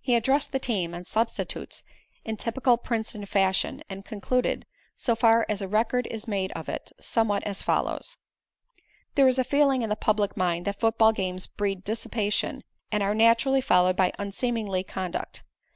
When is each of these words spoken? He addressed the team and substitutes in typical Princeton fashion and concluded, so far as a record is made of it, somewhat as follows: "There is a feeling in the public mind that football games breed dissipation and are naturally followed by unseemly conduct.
He 0.00 0.16
addressed 0.16 0.50
the 0.50 0.58
team 0.58 0.92
and 0.92 1.06
substitutes 1.06 1.84
in 2.24 2.36
typical 2.36 2.76
Princeton 2.76 3.24
fashion 3.26 3.80
and 3.88 4.04
concluded, 4.04 4.66
so 4.96 5.14
far 5.14 5.46
as 5.48 5.62
a 5.62 5.68
record 5.68 6.08
is 6.08 6.26
made 6.26 6.50
of 6.50 6.68
it, 6.68 6.90
somewhat 7.00 7.44
as 7.44 7.62
follows: 7.62 8.16
"There 9.14 9.28
is 9.28 9.38
a 9.38 9.44
feeling 9.44 9.82
in 9.82 9.88
the 9.88 9.94
public 9.94 10.36
mind 10.36 10.64
that 10.64 10.80
football 10.80 11.12
games 11.12 11.46
breed 11.46 11.84
dissipation 11.84 12.64
and 12.90 13.04
are 13.04 13.14
naturally 13.14 13.60
followed 13.60 13.94
by 13.94 14.10
unseemly 14.18 14.82
conduct. 14.82 15.44